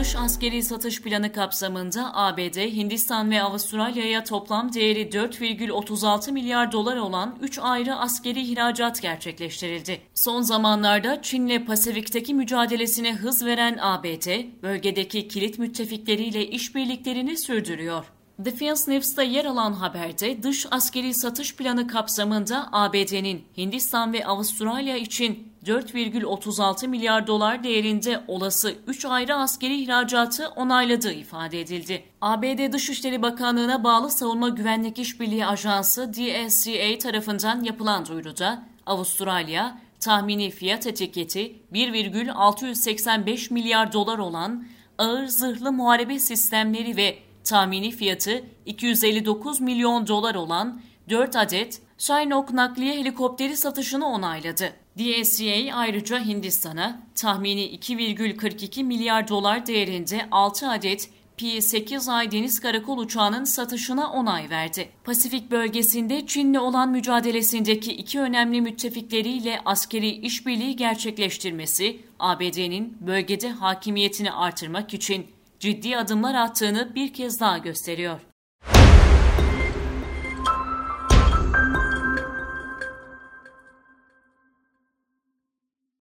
[0.00, 7.38] dış askeri satış planı kapsamında ABD, Hindistan ve Avustralya'ya toplam değeri 4,36 milyar dolar olan
[7.40, 10.00] 3 ayrı askeri ihracat gerçekleştirildi.
[10.14, 18.04] Son zamanlarda Çin'le Pasifik'teki mücadelesine hız veren ABD, bölgedeki kilit müttefikleriyle işbirliklerini sürdürüyor.
[18.38, 25.49] Defense News'ta yer alan haberde dış askeri satış planı kapsamında ABD'nin Hindistan ve Avustralya için
[25.66, 32.04] 4,36 milyar dolar değerinde olası 3 ayrı askeri ihracatı onayladığı ifade edildi.
[32.20, 40.86] ABD Dışişleri Bakanlığı'na bağlı Savunma Güvenlik İşbirliği Ajansı DSCA tarafından yapılan duyuruda Avustralya tahmini fiyat
[40.86, 44.66] etiketi 1,685 milyar dolar olan
[44.98, 52.98] ağır zırhlı muharebe sistemleri ve tahmini fiyatı 259 milyon dolar olan 4 adet Chinook nakliye
[52.98, 54.72] helikopteri satışını onayladı.
[55.00, 64.12] DSCA ayrıca Hindistan'a tahmini 2,42 milyar dolar değerinde 6 adet P-8I deniz karakol uçağının satışına
[64.12, 64.88] onay verdi.
[65.04, 74.94] Pasifik bölgesinde Çin'le olan mücadelesindeki iki önemli müttefikleriyle askeri işbirliği gerçekleştirmesi, ABD'nin bölgede hakimiyetini artırmak
[74.94, 75.26] için
[75.60, 78.29] ciddi adımlar attığını bir kez daha gösteriyor.